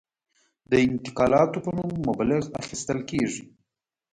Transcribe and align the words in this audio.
د 0.71 0.73
انتقالاتو 0.87 1.57
په 1.65 1.69
نوم 1.77 1.91
مبلغ 2.07 2.43
اخیستل 2.61 2.99
کېږي. 3.09 3.43